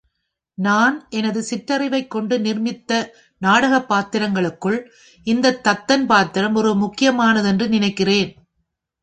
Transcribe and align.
நான் 0.57 1.07
எனது 1.09 1.41
சிற்றறிவைக் 1.49 2.07
கொண்டு 2.07 2.39
நிர்மித்த 2.39 2.91
நாடகப் 3.41 3.91
பாத்திரங்களுக்குள் 3.91 4.79
இந்தத் 5.27 5.67
தத்தன் 5.67 6.05
பாத்திரம் 6.05 6.55
ஒரு 6.55 6.75
முக்கியமானது 6.75 7.47
என்று 7.47 7.69
நினைக்கிறேன். 7.69 8.31